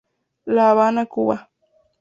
[0.47, 1.51] La Habana, Cuba.